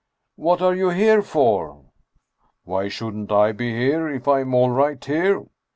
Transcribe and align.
"What 0.35 0.63
are 0.63 0.73
you 0.73 0.89
here 0.89 1.21
for?"" 1.21 1.85
Why 2.63 2.87
shouldn't 2.87 3.31
I 3.31 3.51
be 3.51 3.69
here, 3.69 4.09
if 4.09 4.27
I 4.27 4.39
am 4.39 4.55
all 4.55 4.71
right 4.71 5.05
here? 5.05 5.45